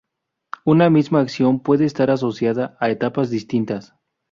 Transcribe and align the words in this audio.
Una 0.65 0.89
misma 0.89 1.19
acción 1.19 1.59
puede 1.59 1.85
estar 1.85 2.09
asociada 2.09 2.75
a 2.79 2.89
etapas 2.89 3.29
distintas. 3.29 3.93